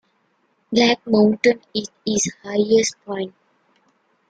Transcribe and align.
Black 0.71 1.05
Mountain 1.05 1.61
is 1.75 1.91
its 2.07 2.31
highest 2.43 2.95
point. 3.05 3.35